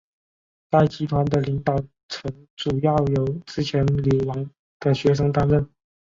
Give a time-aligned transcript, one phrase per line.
[0.71, 1.75] 该集团的领导
[2.09, 5.69] 层主要由之前流亡的学生担任。